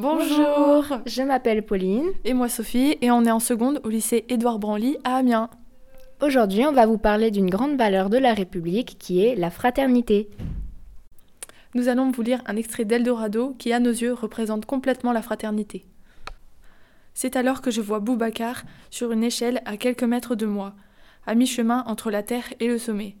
[0.00, 0.98] Bonjour.
[1.04, 2.06] je m'appelle Pauline.
[2.24, 5.50] Et moi Sophie, et on est en seconde au lycée Édouard Branly à Amiens.
[6.22, 10.30] Aujourd'hui, on va vous parler d'une grande valeur de la République qui est la fraternité.
[11.74, 15.84] Nous allons vous lire un extrait d'Eldorado qui, à nos yeux, représente complètement la fraternité.
[17.12, 20.72] C'est alors que je vois Boubacar sur une échelle à quelques mètres de moi,
[21.26, 23.16] à mi-chemin entre la terre et le sommet.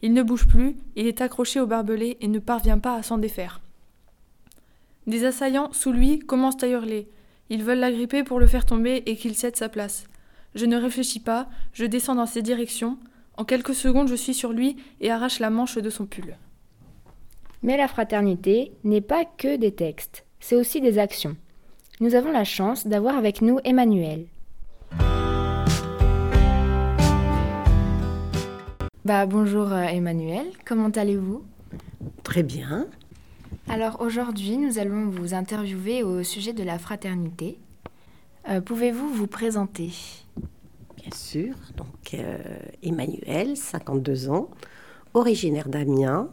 [0.00, 3.18] Il ne bouge plus, il est accroché au barbelé et ne parvient pas à s'en
[3.18, 3.61] défaire.
[5.06, 7.08] Des assaillants, sous lui, commencent à hurler.
[7.50, 10.04] Ils veulent l'agripper pour le faire tomber et qu'il cède sa place.
[10.54, 12.98] Je ne réfléchis pas, je descends dans ses directions.
[13.36, 16.36] En quelques secondes, je suis sur lui et arrache la manche de son pull.
[17.62, 21.36] Mais la fraternité n'est pas que des textes, c'est aussi des actions.
[22.00, 24.26] Nous avons la chance d'avoir avec nous Emmanuel.
[29.04, 31.44] Bah bonjour euh, Emmanuel, comment allez-vous?
[32.22, 32.86] Très bien.
[33.68, 37.58] Alors aujourd'hui, nous allons vous interviewer au sujet de la fraternité.
[38.48, 39.90] Euh, pouvez-vous vous présenter?
[40.96, 41.54] Bien sûr.
[41.76, 42.38] Donc euh,
[42.82, 44.50] Emmanuel, 52 ans,
[45.14, 46.28] originaire d'Amiens.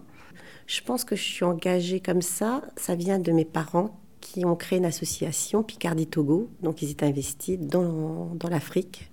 [0.67, 2.61] Je pense que je suis engagée comme ça.
[2.75, 6.49] Ça vient de mes parents qui ont créé une association Picardie Togo.
[6.61, 9.11] Donc ils étaient investis dans, dans l'Afrique,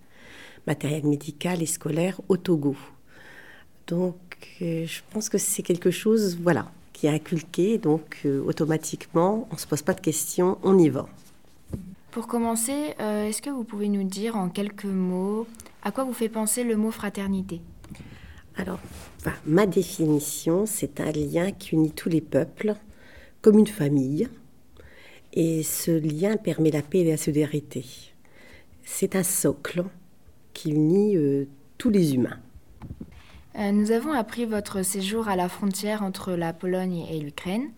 [0.67, 2.77] matériel médical et scolaire au Togo.
[3.87, 4.17] Donc,
[4.63, 7.77] euh, je pense que c'est quelque chose, voilà, qui est inculqué.
[7.77, 11.07] Donc, euh, automatiquement, on ne se pose pas de questions, on y va.
[12.11, 15.47] Pour commencer, euh, est-ce que vous pouvez nous dire en quelques mots
[15.83, 17.61] à quoi vous fait penser le mot fraternité?
[18.57, 18.81] Alors,
[19.45, 22.75] ma définition, c'est un lien qui unit tous les peuples
[23.43, 24.27] comme une famille.
[25.35, 27.85] Et ce lien permet la paix et la solidarité.
[28.85, 29.85] C'est un socle
[30.55, 31.19] qui unit
[31.77, 32.39] tous les humains.
[33.59, 37.71] Euh, nous avons appris votre séjour à la frontière entre la Pologne et l'Ukraine.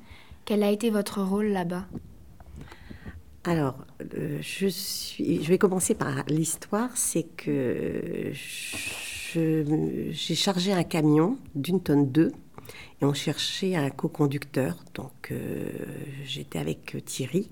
[0.45, 1.87] Quel a été votre rôle là-bas?
[3.45, 3.77] Alors,
[4.15, 6.91] euh, je, vais commencer par l'histoire.
[6.97, 8.33] C'est que
[9.33, 12.33] j'ai chargé un camion d'une tonne deux
[13.01, 14.77] et on cherchait un co-conducteur.
[14.95, 15.71] Donc, euh,
[16.25, 17.49] j'étais avec Thierry.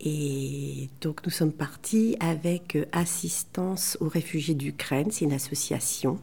[0.00, 5.10] Et donc, nous sommes partis avec Assistance aux réfugiés d'Ukraine.
[5.10, 6.20] C'est une association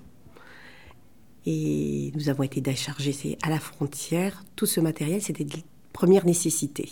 [1.46, 4.44] et nous avons été déchargés à la frontière.
[4.56, 5.58] Tout ce matériel, c'était de
[5.94, 6.90] première nécessité.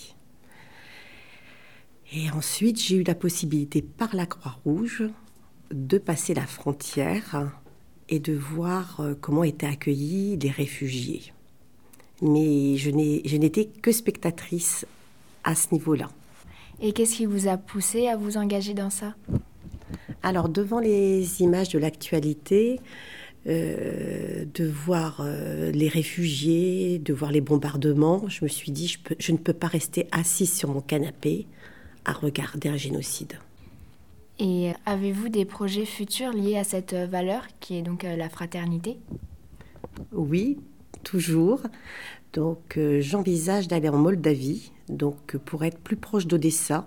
[2.12, 5.04] Et ensuite, j'ai eu la possibilité par la Croix-Rouge
[5.72, 7.52] de passer la frontière
[8.10, 11.32] et de voir euh, comment étaient accueillis les réfugiés.
[12.22, 14.88] Mais je n'étais que spectatrice
[15.44, 16.10] à ce niveau-là.
[16.82, 19.16] Et qu'est-ce qui vous a poussé à vous engager dans ça?
[20.24, 22.80] Alors, devant les images de l'actualité,
[23.48, 28.98] euh, de voir euh, les réfugiés, de voir les bombardements, je me suis dit, je,
[29.18, 31.48] je, ne peux pas rester assise sur mon canapé
[32.04, 33.40] à regarder un génocide.
[34.40, 38.98] Et avez-vous des projets futurs liés à cette valeur qui est donc euh, la fraternité?
[40.12, 40.58] Oui,
[41.04, 41.62] toujours.
[42.34, 46.86] Donc j'envisage d'aller en Moldavie, donc pour être plus proche d'Odessa,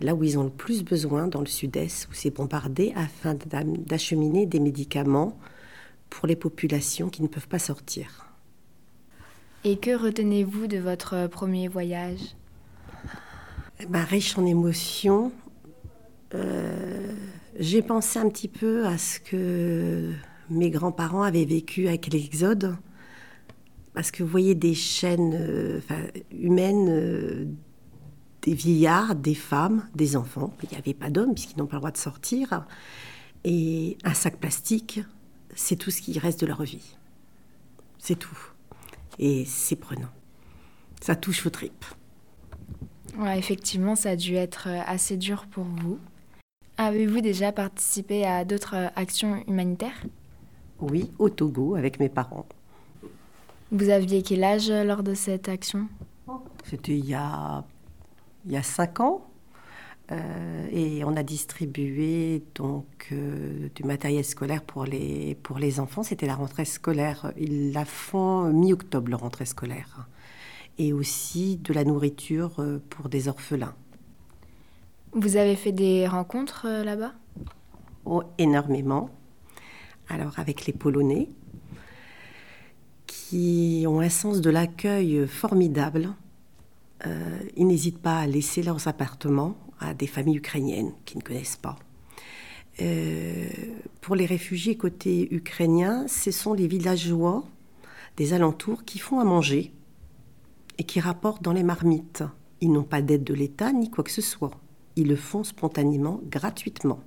[0.00, 4.46] là où ils ont le plus besoin, dans le sud-est, où c'est bombardé, afin d'acheminer
[4.46, 5.36] des médicaments
[6.12, 8.26] pour les populations qui ne peuvent pas sortir.
[9.64, 12.36] Et que retenez-vous de votre premier voyage?
[13.80, 15.32] Eh ben, Riche en émotions.
[16.34, 17.14] Euh,
[17.58, 20.12] j'ai pensé un petit peu à ce que
[20.50, 22.76] mes grands-parents avaient vécu avec l'Exode.
[23.94, 25.80] Parce que vous voyez des chaînes euh,
[26.30, 27.46] humaines, euh,
[28.42, 30.52] des vieillards, des femmes, des enfants.
[30.62, 32.66] Il n'y avait pas d'hommes puisqu'ils n'ont pas le droit de sortir.
[33.44, 35.00] Et un sac plastique
[35.54, 36.96] c'est tout ce qui reste de leur vie.
[37.98, 38.38] C'est tout.
[39.18, 40.08] Et c'est prenant.
[41.00, 41.84] Ça touche vos tripes.
[43.18, 45.98] Ouais, effectivement, ça a dû être euh, assez dur pour vous.
[46.78, 50.02] Avez-vous déjà participé à d'autres euh, actions humanitaires?
[50.80, 52.46] Oui, au Togo, avec mes parents.
[53.70, 55.88] Vous aviez quel âge euh, lors de cette action?
[56.64, 57.64] C'était il y a,
[58.46, 59.26] il y a cinq ans.
[60.12, 66.02] Euh, et on a distribué donc euh, du matériel scolaire pour les, pour les enfants.
[66.02, 67.32] C'était la rentrée scolaire.
[67.38, 70.08] Ils la font mi-octobre, la rentrée scolaire.
[70.78, 73.74] Et aussi de la nourriture euh, pour des orphelins.
[75.12, 77.12] Vous avez fait des rencontres là-bas?
[78.04, 79.10] Oh, énormément.
[80.08, 81.28] Alors avec les Polonais,
[83.06, 86.08] qui ont un sens de l'accueil formidable.
[87.56, 91.76] ils n'hésitent pas à laisser leurs appartements à des familles ukrainiennes qui ne connaissent pas.
[92.80, 93.48] Euh,
[94.00, 97.44] pour les réfugiés côté ukrainien, ce sont les villageois
[98.16, 99.72] des alentours qui font à manger
[100.78, 102.24] et qui rapportent dans les marmites.
[102.60, 104.52] Ils n'ont pas d'aide de l'État ni quoi que ce soit.
[104.96, 107.00] Ils le font spontanément, gratuitement.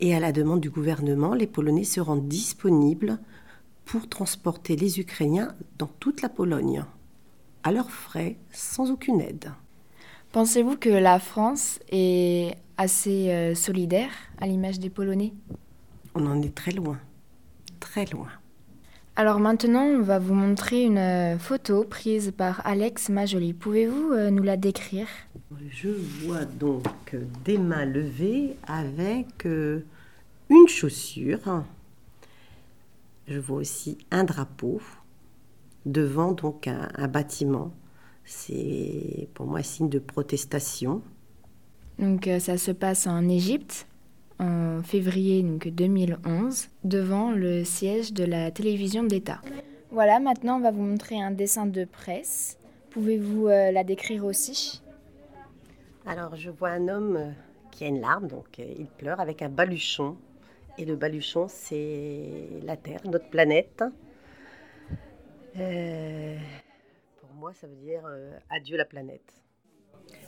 [0.00, 3.18] Et à la demande du gouvernement, les Polonais se rendent disponibles
[3.84, 6.84] pour transporter les Ukrainiens dans toute la Pologne,
[7.62, 9.52] à leurs frais, sans aucune aide.
[10.32, 15.32] Pensez-vous que la France est assez euh, solidaire à l'image des Polonais?
[16.14, 16.98] On en est très loin,
[17.80, 18.28] très loin.
[19.16, 23.52] Alors maintenant, on va vous montrer une euh, photo prise par Alex Majoli.
[23.52, 25.08] Pouvez-vous euh, nous la décrire?
[25.70, 29.80] Je vois donc des mains levées avec euh,
[30.50, 31.64] une chaussure.
[33.26, 34.80] Je vois aussi un drapeau
[35.84, 37.72] devant donc un, un bâtiment.
[38.28, 41.00] C'est pour moi signe de protestation.
[41.98, 43.86] Donc euh, ça se passe en Égypte
[44.38, 49.40] en février donc, 2011 devant le siège de la télévision d'État.
[49.90, 52.58] Voilà, maintenant on va vous montrer un dessin de presse.
[52.90, 54.82] Pouvez-vous euh, la décrire aussi?
[56.04, 57.30] Alors je vois un homme euh,
[57.70, 60.16] qui a une larme, donc il pleure avec un baluchon.
[60.76, 63.82] Et le baluchon, c'est la Terre, notre planète.
[65.56, 66.27] Euh,
[67.38, 69.32] pour moi, ça veut dire euh, adieu la planète.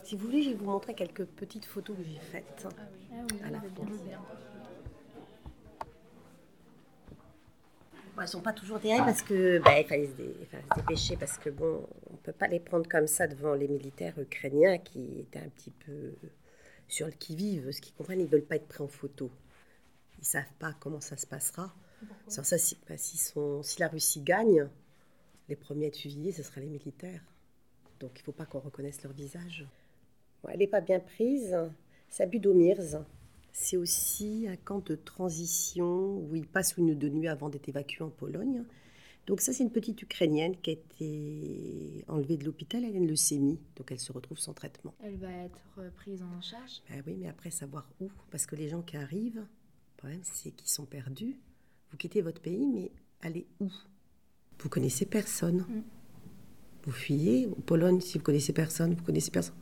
[0.04, 2.68] Si vous voulez, je vais vous montrer quelques petites photos que j'ai faites.
[3.44, 3.88] à la France.
[8.14, 10.62] Bon, elles sont pas toujours terribles parce que bah, il fallait se, dé- il fallait
[10.72, 14.16] se dépêcher parce que bon, on peut pas les prendre comme ça devant les militaires
[14.18, 16.12] ukrainiens qui étaient un petit peu
[16.86, 17.72] sur le qui vive.
[17.72, 19.32] Ce qu'ils comprennent, ils veulent pas être pris en photo.
[20.20, 21.74] Ils savent pas comment ça se passera.
[22.28, 24.68] Sans ça, si, bah, si la Russie gagne,
[25.50, 27.22] les premiers à être fusillés, ce sera les militaires.
[28.00, 29.66] Donc il faut pas qu'on reconnaisse leur visage.
[30.42, 31.56] Bon, elle n'est pas bien prise.
[32.08, 33.04] C'est à Budomirs.
[33.52, 38.04] C'est aussi un camp de transition où ils passent une de nuit avant d'être évacués
[38.04, 38.64] en Pologne.
[39.26, 43.06] Donc ça, c'est une petite Ukrainienne qui a été enlevée de l'hôpital, elle a une
[43.06, 44.94] leucémie, donc elle se retrouve sans traitement.
[45.04, 46.80] Elle va être prise en charge.
[46.88, 48.08] Ben oui, mais après, savoir où?
[48.30, 51.36] Parce que les gens qui arrivent, le problème, c'est qu'ils sont perdus.
[51.90, 53.70] Vous quittez votre pays, mais allez où?
[54.62, 55.64] Vous connaissez personne.
[56.84, 57.46] Vous fuyez.
[57.46, 59.54] En Pologne, si vous connaissez personne, vous connaissez personne.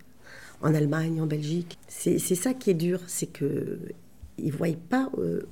[0.60, 1.78] En Allemagne, en Belgique.
[1.88, 3.78] C'est ça qui est dur, c'est que
[4.38, 5.42] ils ne voient pas euh,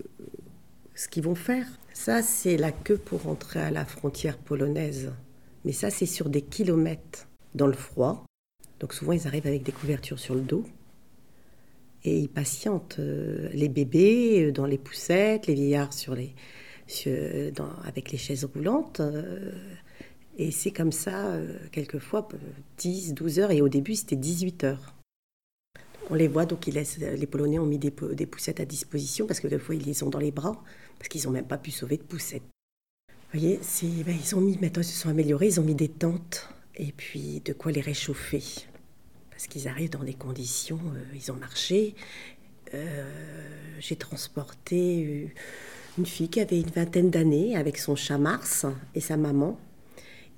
[0.95, 1.67] ce qu'ils vont faire.
[1.93, 5.13] Ça, c'est la queue pour rentrer à la frontière polonaise.
[5.65, 8.25] Mais ça, c'est sur des kilomètres dans le froid.
[8.81, 10.65] Donc souvent, ils arrivent avec des couvertures sur le dos
[12.05, 12.99] et ils patientent.
[12.99, 16.35] euh, les bébés euh, dans les poussettes, les vieillards sur les,
[17.55, 19.01] dans- avec les chaises roulantes.
[19.01, 19.53] euh,
[20.39, 22.37] et c'est comme ça, euh, quelquefois, euh,
[22.79, 23.51] 10, 12 heures.
[23.53, 24.95] Et au début, c'était 18 heures.
[26.11, 28.65] On les voit, donc ils laissent, les Polonais ont mis des, pou- des poussettes à
[28.65, 30.63] disposition parce que des fois, ils les ont dans les bras
[30.99, 32.43] parce qu'ils n'ont même pas pu sauver de poussettes.
[33.33, 33.59] Vous voyez,
[34.05, 36.93] ben, ils ont mis, maintenant ils se sont améliorés, ils ont mis des tentes et
[36.93, 38.43] puis de quoi les réchauffer
[39.31, 41.95] parce qu'ils arrivent dans des conditions, euh, ils ont marché.
[42.75, 43.05] Euh,
[43.81, 45.29] J'ai transporté euh,
[45.99, 49.59] une fille qui avait une vingtaine d'années avec son chat Mars et sa maman.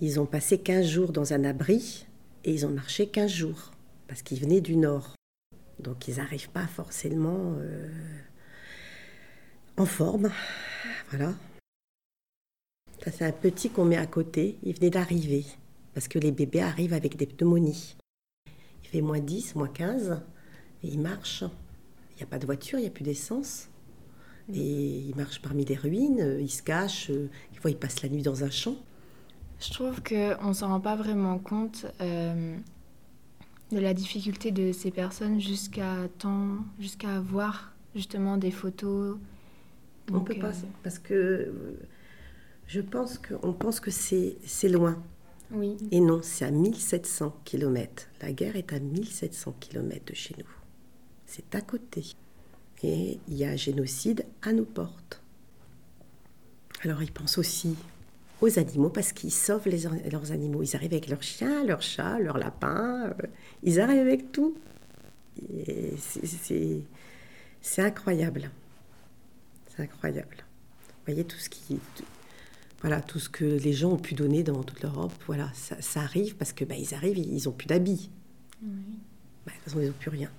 [0.00, 2.06] Ils ont passé 15 jours dans un abri
[2.44, 3.72] et ils ont marché 15 jours
[4.06, 5.14] parce qu'ils venaient du nord.
[5.80, 7.88] Donc ils n'arrivent pas forcément euh,
[9.76, 10.30] en forme.
[11.10, 11.34] Voilà.
[13.04, 14.58] Ça c'est un petit qu'on met à côté.
[14.62, 15.44] Il venait d'arriver
[15.94, 17.96] parce que les bébés arrivent avec des pneumonies.
[18.84, 20.22] Il fait moins 10, moins 15,
[20.82, 21.42] et il marche.
[22.12, 23.68] Il n'y a pas de voiture, il n'y a plus d'essence.
[24.54, 28.02] Et il marche parmi les ruines, euh, il se cache, euh, des fois il passe
[28.02, 28.76] la nuit dans un champ.
[29.60, 32.56] Je trouve qu'on ne s'en rend pas vraiment compte euh,
[33.72, 39.18] de la difficulté de ces personnes jusqu'à temps, jusqu'à voir justement des photos.
[40.12, 41.52] On Donc, peut pas, euh, parce que
[42.66, 45.02] je pense qu'on pense que c'est c'est loin.
[45.50, 45.76] Oui.
[45.90, 48.08] Et non, c'est à 1700 km.
[48.20, 50.46] La guerre est à 1700 km de chez nous.
[51.26, 52.04] C'est à côté.
[52.82, 55.20] Et il y a un génocide à nos portes.
[56.84, 57.74] Alors ils pensent aussi
[58.40, 60.62] aux animaux parce qu'ils sauvent les- leurs animaux.
[60.62, 63.06] Ils arrivent avec leurs chiens, leurs chats, leurs lapins.
[63.08, 63.26] euh,
[63.64, 64.56] ils arrivent avec tout.
[65.98, 68.50] C'est- incroyable.
[69.74, 70.36] C'est incroyable.
[70.88, 72.04] Vous voyez tout ce qui, tout-
[72.80, 76.00] voilà, tout ce que les gens ont pu donner dans toute l'Europe, voilà, ça, ça
[76.02, 78.10] arrive parce que bah, ils arrivent, ils n'ont plus d'habits.
[78.62, 78.68] Bah,
[79.46, 80.30] de toute façon, ils n'ont plus rien.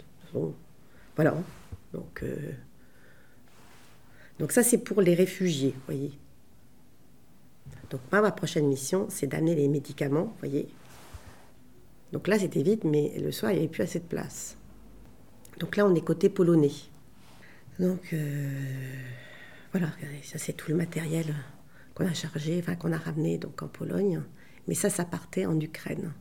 [1.16, 1.36] Voilà.
[1.94, 2.52] Donc, euh,
[4.40, 6.12] donc ça, c'est pour les réfugiés, voyez.
[7.90, 10.68] Donc ma prochaine mission, c'est d'amener les médicaments, voyez.
[12.12, 14.58] Donc là, c'était vite, mais le soir, il n'y avait plus assez de place.
[15.60, 16.72] Donc là, on est côté polonais.
[17.80, 18.50] Donc euh,
[19.72, 21.34] voilà, regardez, ça c'est tout le matériel
[21.96, 24.22] qu'on a chargé, enfin qu'on a ramené donc en Pologne.
[24.68, 26.12] Mais ça, ça partait en Ukraine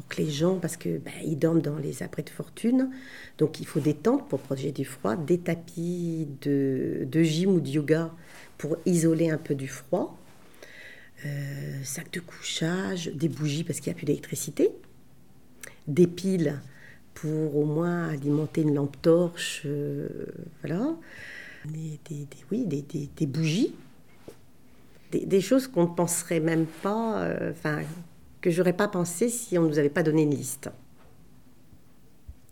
[0.00, 2.90] pour que les gens, parce que ben, ils dorment dans les abris de fortune,
[3.36, 7.60] donc il faut des tentes pour protéger du froid, des tapis de, de gym ou
[7.60, 8.10] de yoga
[8.56, 10.18] pour isoler un peu du froid,
[11.26, 14.70] euh, sac de couchage, des bougies parce qu'il n'y a plus d'électricité,
[15.86, 16.58] des piles
[17.12, 20.08] pour au moins alimenter une lampe torche, euh,
[20.62, 20.96] voilà,
[21.66, 21.98] des,
[22.50, 23.74] oui, des, bougies,
[25.12, 27.80] des, choses qu'on ne penserait même pas, euh, enfin,
[28.40, 30.70] que j'aurais pas pensé si on ne nous avait pas donné une liste.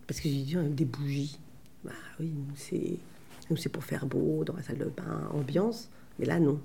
[0.06, 1.38] Parce que j'ai dit, des bougies.
[1.84, 2.32] Bah oui,
[3.50, 5.90] nous, c'est pour faire beau, dans la salle de bain, ambiance.
[6.18, 6.60] Mais là, non.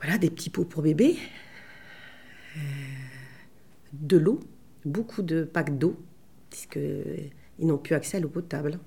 [0.00, 1.16] Voilà, des petits pots pour bébé.
[2.56, 2.60] Euh,
[3.92, 4.40] de l'eau.
[4.84, 5.96] Beaucoup de packs d'eau,
[6.50, 7.30] puisqu'ils
[7.66, 8.80] n'ont plus accès à l'eau potable.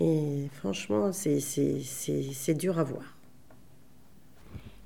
[0.00, 3.19] Et franchement, c'est dur à voir.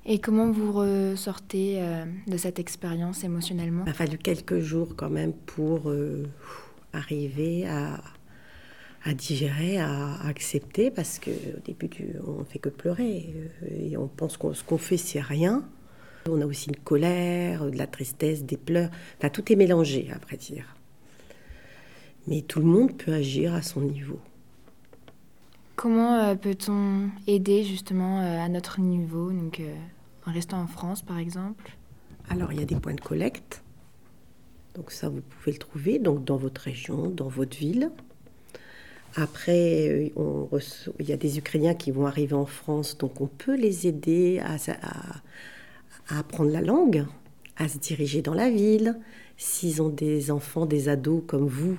[0.07, 3.85] Et comment vous ressortez euh, de cette expérience émotionnellement?
[3.87, 6.27] Il a fallu quelques jours quand même pour euh,
[6.93, 7.99] arriver à,
[9.15, 11.89] digérer, à, accepter, parce qu'au début,
[12.27, 13.33] on ne fait que pleurer.
[13.63, 15.67] Euh, et on pense que ce qu'on fait, c'est rien.
[16.29, 18.91] On a aussi une colère, de la tristesse, des pleurs.
[19.17, 20.75] Enfin, tout est mélangé, à vrai dire.
[22.27, 24.19] Mais tout le monde peut agir à son niveau.
[25.75, 29.31] Comment peut-on aider justement à notre niveau?
[29.31, 29.61] Donc,
[30.25, 31.77] en restant en France, par exemple
[32.29, 33.63] Alors, il y a des points de collecte.
[34.73, 37.91] Donc ça, vous pouvez le trouver donc dans votre région, dans votre ville.
[39.15, 40.59] Après, euh,
[40.99, 44.39] il y a des Ukrainiens qui vont arriver en France, donc on peut les aider
[44.39, 47.05] à, à, apprendre la langue,
[47.55, 48.99] à se diriger dans la ville.
[49.37, 51.77] S'ils ont des enfants, des ados comme vous,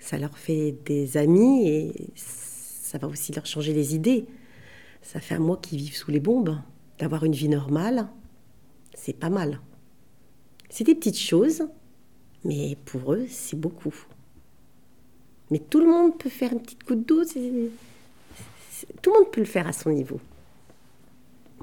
[0.00, 4.26] ça leur fait des amis et ça va aussi leur changer les idées.
[5.02, 6.56] Ça fait un mois qu'ils vivent sous les bombes
[7.02, 8.06] d'avoir une vie normale,
[8.94, 9.58] c'est pas mal.
[10.70, 11.64] C'est des petites choses,
[12.44, 13.92] mais pour eux, c'est beaucoup.
[15.50, 19.46] Mais tout le monde peut faire une petite goutte d'eau, tout le monde peut le
[19.46, 20.20] faire à son niveau.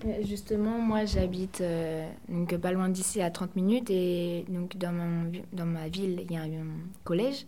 [0.04, 4.92] Euh, justement, moi j'habite euh, donc pas loin d'ici à 30 minutes et donc dans,
[4.92, 6.68] mon, dans ma ville il y a un
[7.06, 7.46] collège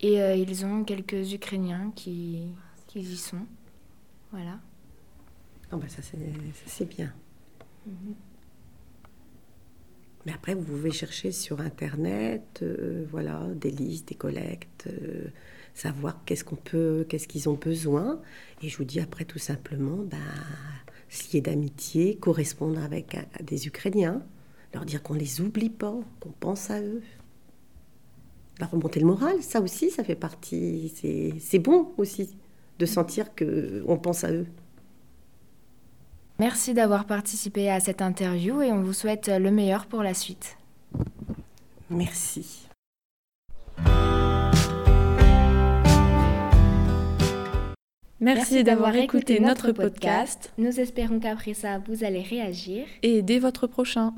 [0.00, 2.48] et euh, ils ont quelques Ukrainiens qui,
[2.86, 3.46] qui y sont.
[4.32, 4.58] Voilà.
[5.70, 6.02] Ah bah ça
[6.66, 7.12] c'est bien.
[7.86, 8.14] Mhm.
[10.26, 15.28] Mais après, vous pouvez chercher sur Internet, euh, voilà, des listes, des collectes, euh,
[15.72, 18.20] savoir qu'est-ce qu'on peut, qu'est-ce qu'ils ont besoin.
[18.60, 20.18] Et je vous dis après tout simplement, ben,
[21.08, 24.20] se lier d'amitié, correspondre avec des Ukrainiens,
[24.74, 27.02] leur dire qu'on les oublie pas, qu'on pense à eux.
[28.58, 30.92] Leur remonter le moral, ça aussi, ça fait partie.
[31.38, 32.36] C'est bon aussi
[32.80, 34.46] de sentir qu'on pense à eux.
[36.38, 40.58] Merci d'avoir participé à cette interview et on vous souhaite le meilleur pour la suite.
[41.88, 42.66] Merci.
[48.20, 50.52] Merci, d'avoir écouté, notre podcast.
[50.58, 54.14] Nous espérons qu'après ça, vous allez réagir et aider votre prochain.